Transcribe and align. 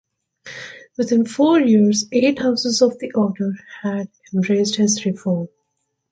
Within 0.97 1.27
four 1.27 1.59
years, 1.59 2.07
eight 2.11 2.39
houses 2.39 2.81
of 2.81 2.97
the 2.97 3.11
Order 3.13 3.51
had 3.83 4.09
embraced 4.33 4.77
his 4.77 5.05
reform. 5.05 5.47